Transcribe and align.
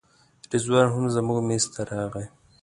رضوان 0.51 0.87
هم 0.93 1.05
زموږ 1.15 1.39
میز 1.47 1.65
ته 1.73 1.81
راغی. 1.89 2.25